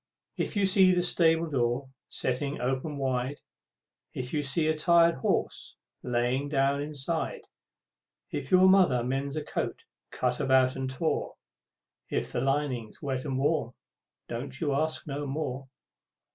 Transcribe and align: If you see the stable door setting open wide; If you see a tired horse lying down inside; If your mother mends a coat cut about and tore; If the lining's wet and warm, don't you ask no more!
If 0.35 0.55
you 0.55 0.65
see 0.65 0.91
the 0.93 1.03
stable 1.03 1.47
door 1.47 1.87
setting 2.09 2.59
open 2.59 2.97
wide; 2.97 3.39
If 4.15 4.33
you 4.33 4.41
see 4.41 4.67
a 4.67 4.75
tired 4.75 5.13
horse 5.13 5.75
lying 6.01 6.49
down 6.49 6.81
inside; 6.81 7.41
If 8.31 8.49
your 8.49 8.67
mother 8.67 9.03
mends 9.03 9.35
a 9.35 9.43
coat 9.43 9.83
cut 10.09 10.39
about 10.39 10.75
and 10.75 10.89
tore; 10.89 11.35
If 12.09 12.31
the 12.31 12.41
lining's 12.41 12.99
wet 13.03 13.25
and 13.25 13.37
warm, 13.37 13.75
don't 14.27 14.59
you 14.59 14.73
ask 14.73 15.05
no 15.05 15.27
more! 15.27 15.69